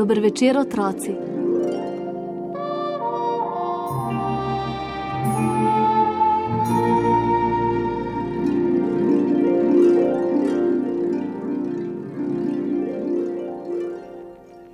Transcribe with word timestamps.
Dober 0.00 0.20
večer, 0.20 0.58
otroci. 0.58 1.12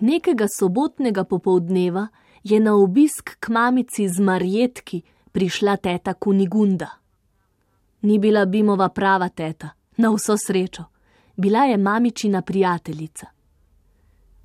Nekega 0.00 0.48
sobotnega 0.48 1.24
popovdneva 1.24 2.06
je 2.44 2.60
na 2.60 2.74
obisk 2.74 3.30
k 3.40 3.48
mamici 3.48 4.08
z 4.08 4.20
Marjetki 4.20 5.02
prišla 5.32 5.76
teta 5.76 6.14
Kunigunda. 6.14 6.90
Ni 8.02 8.18
bila 8.18 8.44
Bimova 8.44 8.88
prava 8.88 9.28
teta, 9.28 9.70
na 9.96 10.10
vso 10.14 10.36
srečo, 10.36 10.84
bila 11.36 11.64
je 11.64 11.76
mamičina 11.76 12.42
prijateljica. 12.42 13.35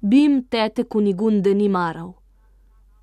Bim 0.01 0.43
tete 0.43 0.83
Kunigunde 0.83 1.53
ni 1.53 1.69
maral. 1.69 2.13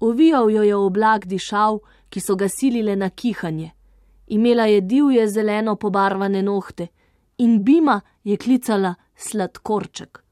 Ovijal 0.00 0.50
jo 0.50 0.62
je 0.62 0.76
oblak 0.76 1.26
dišav, 1.26 1.78
ki 2.10 2.20
so 2.20 2.34
ga 2.36 2.48
silile 2.48 2.96
na 2.96 3.10
kihanje. 3.10 3.70
Imela 4.26 4.66
je 4.66 4.80
divje 4.80 5.28
zeleno 5.28 5.76
pobarvane 5.76 6.42
nohte 6.42 6.86
in 7.38 7.62
Bima 7.64 8.00
je 8.24 8.36
klicala 8.36 8.94
sladkorček, 9.16 10.22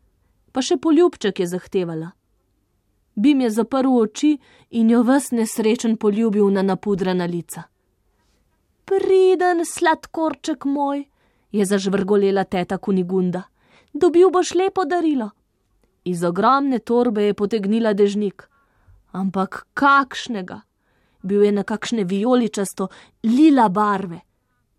pa 0.53 0.63
še 0.63 0.77
poljubček 0.77 1.41
je 1.41 1.47
zahtevala. 1.47 2.11
Bim 3.15 3.41
je 3.41 3.51
zaprl 3.51 3.95
oči 3.95 4.35
in 4.71 4.91
jo 4.91 5.03
ves 5.03 5.31
nesrečen 5.31 5.97
poljubil 5.97 6.51
na 6.51 6.63
napudrana 6.63 7.25
lica. 7.25 7.63
Priden 8.85 9.65
sladkorček 9.65 10.65
moj, 10.65 11.07
je 11.53 11.65
zažvrgolela 11.65 12.45
teta 12.45 12.79
Kunigunda, 12.79 13.43
dobil 13.95 14.31
boš 14.31 14.55
lepo 14.55 14.85
darilo. 14.85 15.31
Iz 16.07 16.23
ogromne 16.25 16.79
torbe 16.79 17.27
je 17.27 17.35
potegnila 17.35 17.93
dežnik, 17.93 18.47
ampak 19.13 19.67
kakšnega, 19.75 20.61
bil 21.23 21.43
je 21.43 21.53
nekakšne 21.53 22.05
vijoličasto, 22.05 22.89
lila 23.25 23.69
barve, 23.69 24.21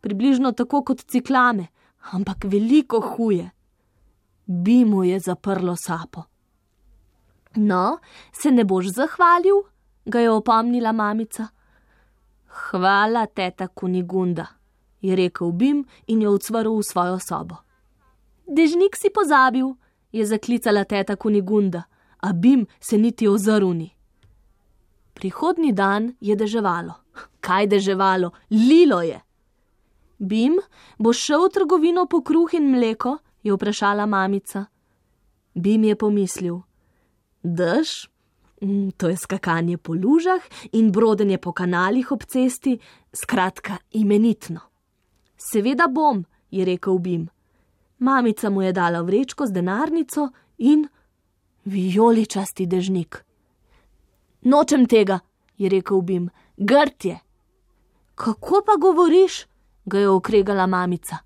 približno 0.02 0.52
tako 0.52 0.84
kot 0.88 1.03
ciklame, 1.03 1.67
ampak 2.16 2.47
veliko 2.47 3.02
huje. 3.02 3.50
Bi 4.45 4.86
mu 4.86 5.03
je 5.03 5.19
zaprlo 5.19 5.75
sapo. 5.75 6.23
No, 7.56 7.97
se 8.31 8.52
ne 8.52 8.64
boš 8.64 8.94
zahvalil? 8.95 9.66
ga 10.08 10.19
je 10.19 10.31
opomnila 10.31 10.91
mamica. 10.91 11.47
Hvala, 12.47 13.25
teta 13.25 13.67
Kunigunda, 13.67 14.45
je 15.02 15.16
rekel 15.16 15.52
Bim 15.52 15.86
in 16.08 16.22
jo 16.22 16.31
odsvaril 16.34 16.80
v 16.80 16.84
svojo 16.84 17.19
sobo. 17.19 17.56
Dežnik 18.47 18.95
si 18.95 19.12
pozabil, 19.14 19.75
je 20.18 20.26
zaklicala 20.26 20.84
teta 20.84 21.16
Kunigunda, 21.16 21.84
a 22.22 22.34
Bim 22.34 22.66
se 22.80 22.98
niti 22.98 23.28
ozrl 23.28 23.73
ni. 23.73 23.90
Prihodni 25.14 25.74
dan 25.74 26.14
je 26.22 26.36
deževalo. 26.36 26.94
Kaj 27.40 27.68
deževalo? 27.68 28.32
Lilo 28.50 29.02
je. 29.02 29.20
Bim, 30.18 30.58
boš 30.97 31.18
šel 31.30 31.46
v 31.46 31.53
trgovino 31.53 32.06
po 32.06 32.22
kruh 32.22 32.53
in 32.53 32.72
mleko? 32.72 33.18
je 33.44 33.53
vprašala 33.53 34.06
mamica. 34.06 34.66
Bim 35.56 35.84
je 35.84 35.96
pomislil 35.96 36.62
dež, 37.47 38.09
mm, 38.62 38.90
to 38.97 39.09
je 39.09 39.18
skakanje 39.18 39.78
po 39.78 39.94
lužah 39.94 40.41
in 40.72 40.91
brodenje 40.91 41.38
po 41.38 41.52
kanalih 41.52 42.12
ob 42.12 42.24
cesti, 42.24 42.80
skratka, 43.14 43.78
imenitno. 43.91 44.59
Seveda 45.38 45.88
bom, 45.88 46.25
je 46.52 46.66
rekel 46.66 47.00
Bim. 47.00 47.30
Mamica 48.00 48.50
mu 48.50 48.62
je 48.62 48.74
dala 48.74 49.02
vrečko 49.02 49.46
z 49.46 49.52
denarnico 49.52 50.30
in 50.58 50.88
vijoličasti 51.66 52.66
dežnik. 52.66 53.25
Nočem 54.41 54.85
tega, 54.85 55.19
je 55.58 55.69
rekel 55.69 56.02
Bim, 56.02 56.30
grd 56.58 57.06
je. 57.06 57.19
Kako 58.16 58.62
pa 58.66 58.78
govoriš? 58.81 59.46
ga 59.85 60.00
je 60.00 60.09
okregala 60.09 60.68
mamica. 60.68 61.18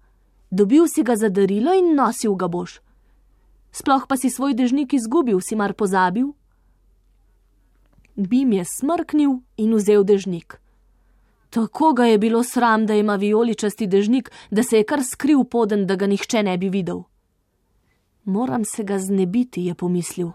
Dobil 0.51 0.87
si 0.87 1.03
ga 1.03 1.15
za 1.15 1.29
darilo 1.29 1.73
in 1.73 1.95
nosil 1.95 2.35
ga 2.35 2.47
boš 2.47 2.81
sploh 3.71 4.05
pa 4.07 4.19
si 4.19 4.29
svoj 4.29 4.53
dežnik 4.53 4.93
izgubil, 4.93 5.39
si 5.39 5.55
mar 5.55 5.73
pozabil? 5.73 6.35
Bim 8.15 8.51
je 8.51 8.63
smrknil 8.67 9.39
in 9.57 9.71
vzel 9.73 10.03
dežnik. 10.03 10.59
Tako 11.51 11.93
ga 11.93 12.05
je 12.05 12.17
bilo 12.17 12.43
sram, 12.43 12.85
da 12.85 12.95
ima 12.95 13.15
vijoličasti 13.15 13.87
dežnik, 13.87 14.31
da 14.51 14.63
se 14.63 14.77
je 14.77 14.83
kar 14.83 15.03
skril 15.03 15.43
poden, 15.43 15.87
da 15.87 15.95
ga 15.95 16.07
nihče 16.07 16.43
ne 16.43 16.57
bi 16.57 16.69
videl. 16.69 17.01
Moram 18.23 18.65
se 18.65 18.83
ga 18.83 18.99
znebiti, 18.99 19.65
je 19.65 19.75
pomislil. 19.75 20.29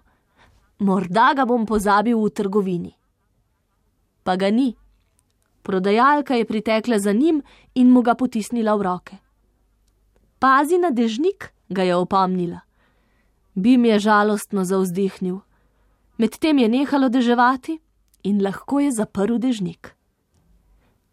Morda 0.78 1.32
ga 1.36 1.46
bom 1.48 1.64
pozabil 1.66 2.18
v 2.20 2.30
trgovini. 2.30 2.92
Pa 4.22 4.36
ga 4.36 4.50
ni. 4.50 4.74
Prodajalka 5.62 6.34
je 6.34 6.44
pritekla 6.44 6.98
za 6.98 7.12
njim 7.12 7.42
in 7.74 7.90
mu 7.90 8.02
ga 8.02 8.14
potisnila 8.14 8.76
v 8.76 8.82
roke. 8.82 9.16
Pazi 10.38 10.78
na 10.78 10.90
dežnik, 10.90 11.52
ga 11.68 11.82
je 11.82 11.96
opomnila. 11.96 12.60
Bim 13.54 13.84
je 13.84 13.98
žalostno 13.98 14.64
zauzdihnil. 14.64 15.40
Medtem 16.18 16.58
je 16.58 16.68
nehalo 16.68 17.08
deževati 17.08 17.80
in 18.22 18.42
lahko 18.42 18.80
je 18.80 18.92
zaprl 18.92 19.38
dežnik. 19.38 19.95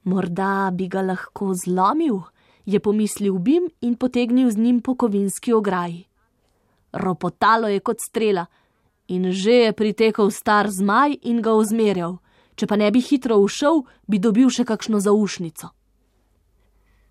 Morda 0.03 0.71
bi 0.71 0.87
ga 0.87 1.01
lahko 1.01 1.53
zlomil, 1.53 2.21
je 2.65 2.79
pomislil 2.79 3.39
Bim 3.39 3.69
in 3.81 3.95
potegnil 3.95 4.49
z 4.51 4.57
njim 4.57 4.81
po 4.81 4.95
kovinski 4.95 5.53
ograji. 5.53 6.07
Ropotalo 6.93 7.67
je 7.67 7.79
kot 7.79 7.99
strela 7.99 8.45
in 9.07 9.31
že 9.31 9.51
je 9.51 9.73
pritekel 9.73 10.31
star 10.31 10.69
zmaj 10.71 11.17
in 11.21 11.41
ga 11.41 11.51
ozmerjal, 11.51 12.19
če 12.55 12.67
pa 12.67 12.75
ne 12.75 12.91
bi 12.91 13.01
hitro 13.01 13.37
ušel, 13.37 13.83
bi 14.07 14.19
dobil 14.19 14.49
še 14.49 14.63
kakšno 14.63 14.99
zaušnico. 14.99 15.69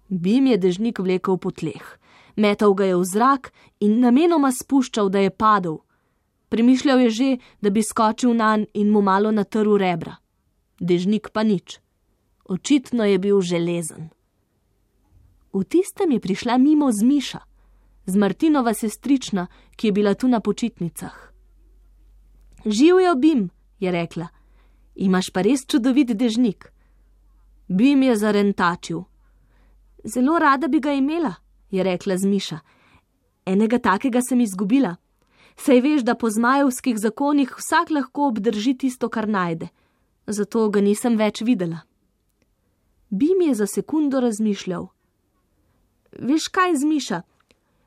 Bim 0.08 0.46
je 0.46 0.56
dežnik 0.58 0.98
vlekel 0.98 1.36
po 1.36 1.50
tleh 1.50 2.02
metal 2.36 2.74
ga 2.74 2.84
je 2.84 2.96
v 2.96 3.04
zrak 3.04 3.52
in 3.80 4.00
namenoma 4.00 4.52
spuščal, 4.52 5.10
da 5.10 5.18
je 5.18 5.30
padel. 5.30 5.82
Premišljal 6.48 7.00
je 7.00 7.10
že, 7.10 7.30
da 7.60 7.70
bi 7.70 7.82
skočil 7.82 8.34
na 8.34 8.56
njega 8.56 8.70
in 8.74 8.90
mu 8.90 9.02
malo 9.02 9.30
natrl 9.30 9.76
rebra. 9.76 10.20
Dežnik 10.80 11.30
pa 11.32 11.42
nič. 11.42 11.80
Očitno 12.44 13.04
je 13.04 13.18
bil 13.18 13.40
železen. 13.40 14.10
V 15.52 15.64
tistem 15.64 16.10
je 16.10 16.20
prišla 16.20 16.58
mimo 16.58 16.92
Zmiša, 16.92 17.38
z 18.06 18.16
Martinova 18.16 18.74
sestrična, 18.74 19.46
ki 19.76 19.86
je 19.86 19.92
bila 19.92 20.14
tu 20.14 20.28
na 20.28 20.40
počitnicah. 20.40 21.32
Živijo 22.66 23.14
bim, 23.14 23.50
je 23.80 23.90
rekla, 23.92 24.28
imaš 24.94 25.30
pa 25.30 25.42
res 25.42 25.66
čudovit 25.66 26.14
dežnik. 26.16 26.72
Bim 27.68 28.02
je 28.02 28.16
zarentačil. 28.16 29.04
Zelo 30.04 30.38
rada 30.38 30.68
bi 30.68 30.80
ga 30.80 30.92
imela, 30.92 31.34
je 31.70 31.82
rekla 31.82 32.16
Zmiša. 32.16 32.58
Enega 33.46 33.78
takega 33.78 34.22
sem 34.22 34.40
izgubila. 34.40 34.96
Sej 35.56 35.80
veš, 35.80 36.02
da 36.02 36.14
po 36.14 36.30
zmajevskih 36.30 36.98
zakonih 36.98 37.54
vsak 37.58 37.90
lahko 37.90 38.26
obdrži 38.26 38.74
tisto, 38.78 39.08
kar 39.08 39.28
najde. 39.28 39.68
Zato 40.26 40.68
ga 40.70 40.80
nisem 40.80 41.16
več 41.16 41.42
videla. 41.42 41.82
Bim 43.12 43.40
je 43.40 43.54
za 43.54 43.66
sekundo 43.66 44.20
razmišljal. 44.20 44.86
Veš 46.18 46.46
kaj, 46.48 46.76
Zmiša, 46.80 47.18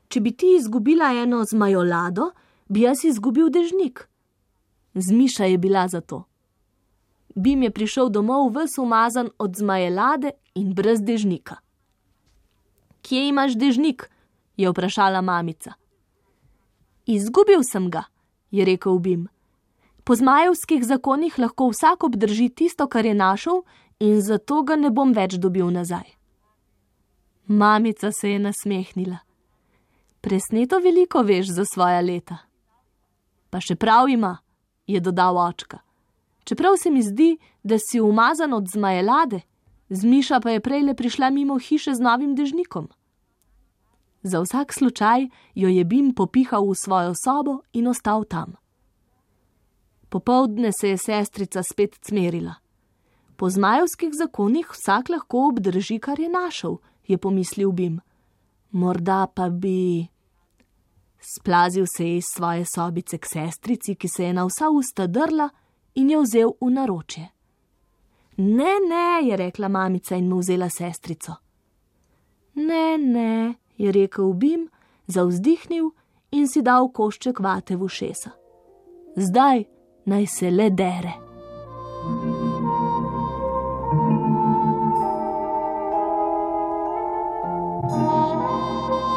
če 0.08 0.20
bi 0.22 0.30
ti 0.30 0.52
izgubila 0.54 1.08
eno 1.18 1.40
zmajolado, 1.44 2.28
bi 2.68 2.84
jaz 2.86 3.02
izgubil 3.04 3.50
dežnik. 3.50 4.04
Zmiša 4.94 5.50
je 5.50 5.58
bila 5.58 5.88
za 5.88 6.00
to. 6.00 6.22
Bim 7.34 7.66
je 7.66 7.70
prišel 7.70 8.08
domov 8.08 8.52
vse 8.54 8.80
umazan 8.80 9.30
od 9.38 9.56
zmajelade 9.58 10.30
in 10.54 10.70
brez 10.74 11.02
dežnika. 11.02 11.56
Kje 13.02 13.28
imaš 13.28 13.58
dežnik? 13.58 14.10
je 14.56 14.70
vprašala 14.70 15.20
mamica. 15.20 15.74
Izgubil 17.06 17.62
sem 17.62 17.90
ga, 17.90 18.04
je 18.50 18.64
rekel 18.64 18.98
Bim. 18.98 19.26
Po 20.06 20.14
zmajevskih 20.14 20.84
zakonih 20.86 21.34
lahko 21.38 21.68
vsak 21.74 22.04
obdrži 22.04 22.48
tisto, 22.48 22.86
kar 22.86 23.04
je 23.04 23.14
našel, 23.14 23.64
in 23.98 24.20
zato 24.20 24.62
ga 24.62 24.76
ne 24.76 24.90
bom 24.90 25.12
več 25.12 25.38
dobil 25.40 25.70
nazaj. 25.70 26.06
Mamica 27.46 28.12
se 28.12 28.30
je 28.30 28.38
nasmehnila. 28.38 29.18
Presneto 30.20 30.80
veliko 30.80 31.22
veš 31.22 31.52
za 31.54 31.64
svoja 31.64 32.00
leta. 32.00 32.38
Pa 33.50 33.60
še 33.60 33.76
prav 33.76 34.08
ima, 34.08 34.38
je 34.86 35.00
dodal 35.00 35.38
očka. 35.38 35.78
Čeprav 36.44 36.76
se 36.76 36.90
mi 36.90 37.02
zdi, 37.02 37.36
da 37.62 37.78
si 37.78 38.00
umazan 38.00 38.52
od 38.52 38.66
zmajelade, 38.70 39.40
Zmiša 39.88 40.40
pa 40.40 40.50
je 40.50 40.60
prej 40.60 40.82
le 40.82 40.94
prišla 40.94 41.30
mimo 41.30 41.58
hiše 41.58 41.94
z 41.94 42.00
novim 42.00 42.34
dežnikom. 42.34 42.88
Za 44.22 44.42
vsak 44.42 44.74
slučaj 44.74 45.28
jo 45.54 45.68
je 45.68 45.84
Bim 45.84 46.14
popihal 46.14 46.66
v 46.66 46.74
svojo 46.74 47.14
sobo 47.14 47.62
in 47.72 47.86
ostal 47.86 48.24
tam. 48.24 48.58
Popovdne 50.08 50.72
se 50.72 50.88
je 50.88 50.98
sestrica 50.98 51.62
spet 51.62 51.98
smerila. 52.02 52.54
Po 53.36 53.50
zmajevskih 53.50 54.10
zakonih 54.14 54.70
vsak 54.72 55.08
lahko 55.08 55.48
obdrži, 55.48 55.98
kar 55.98 56.20
je 56.20 56.28
našel, 56.28 56.76
je 57.06 57.18
pomislil 57.18 57.72
Bim. 57.72 58.00
Morda 58.70 59.26
pa 59.34 59.48
bi. 59.48 60.06
Splazil 61.20 61.86
se 61.96 62.04
je 62.04 62.16
iz 62.16 62.24
svoje 62.34 62.64
sobice 62.64 63.18
k 63.18 63.26
sestrici, 63.26 63.94
ki 63.94 64.08
se 64.08 64.24
je 64.24 64.32
na 64.32 64.44
vsa 64.44 64.70
usta 64.70 65.06
drla 65.06 65.48
in 65.94 66.10
jo 66.10 66.22
vzel 66.22 66.52
v 66.60 66.70
naročje. 66.70 67.28
Ne, 68.36 68.72
ne, 68.88 69.28
je 69.28 69.36
rekla 69.36 69.68
mamica 69.68 70.16
in 70.16 70.28
mu 70.28 70.38
vzela 70.38 70.68
sestrico. 70.68 71.32
Ne, 72.54 72.98
ne, 72.98 73.54
je 73.76 73.92
rekel 73.92 74.32
Bim, 74.32 74.68
zauzdihnil 75.06 75.90
in 76.30 76.48
si 76.48 76.62
dal 76.62 76.88
košček 76.92 77.40
vate 77.40 77.76
v 77.76 77.82
ušesa. 77.82 78.30
Zdaj 79.16 79.64
naj 80.04 80.26
se 80.26 80.50
le 80.50 80.70
dere. 80.70 81.25
Música 87.88 89.15